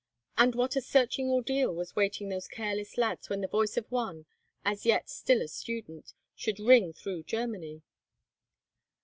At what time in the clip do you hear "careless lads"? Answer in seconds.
2.47-3.29